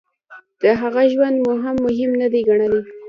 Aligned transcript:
د 0.61 0.63
هغه 0.81 1.03
ژوند 1.13 1.35
مو 1.43 1.53
هم 1.63 1.75
مهم 1.85 2.11
نه 2.21 2.27
دی 2.31 2.41
ګڼلی. 2.49 2.81